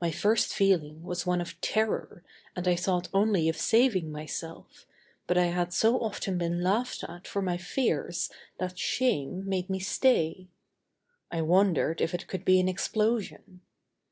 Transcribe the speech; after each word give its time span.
My 0.00 0.12
first 0.12 0.52
feeling 0.54 1.02
was 1.02 1.26
one 1.26 1.40
of 1.40 1.60
terror 1.60 2.22
and 2.54 2.68
I 2.68 2.76
thought 2.76 3.08
only 3.12 3.48
of 3.48 3.56
saving 3.56 4.12
myself, 4.12 4.86
but 5.26 5.36
I 5.36 5.46
had 5.46 5.72
so 5.72 5.98
often 5.98 6.38
been 6.38 6.62
laughed 6.62 7.02
at 7.08 7.26
for 7.26 7.42
my 7.42 7.56
fears 7.56 8.30
that 8.58 8.78
shame 8.78 9.42
made 9.48 9.68
me 9.68 9.80
stay. 9.80 10.46
I 11.32 11.42
wondered 11.42 12.00
if 12.00 12.14
it 12.14 12.28
could 12.28 12.44
be 12.44 12.60
an 12.60 12.68
explosion. 12.68 13.62